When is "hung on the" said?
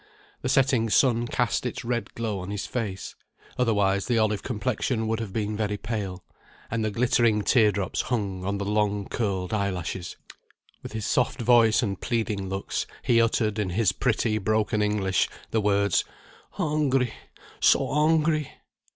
8.01-8.65